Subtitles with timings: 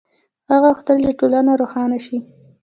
[0.49, 2.17] هغه غوښتل چې ټولنه روښانه شي.